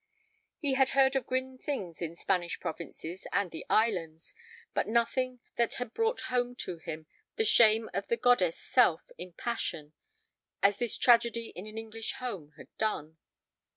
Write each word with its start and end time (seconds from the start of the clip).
He 0.57 0.73
had 0.73 0.89
heard 0.97 1.15
of 1.15 1.27
grim 1.27 1.59
things 1.59 2.01
in 2.01 2.09
the 2.09 2.15
Spanish 2.15 2.59
Provinces 2.59 3.27
and 3.31 3.51
the 3.51 3.63
Islands, 3.69 4.33
but 4.73 4.87
nothing 4.87 5.41
that 5.57 5.75
had 5.75 5.93
brought 5.93 6.21
home 6.21 6.55
to 6.55 6.77
him 6.79 7.05
the 7.35 7.45
shame 7.45 7.87
of 7.93 8.07
the 8.07 8.17
goddess 8.17 8.57
self 8.57 9.03
in 9.19 9.33
passion 9.33 9.93
as 10.63 10.77
this 10.77 10.97
tragedy 10.97 11.49
in 11.49 11.67
an 11.67 11.77
English 11.77 12.13
home 12.13 12.53
had 12.57 12.75
done. 12.79 13.17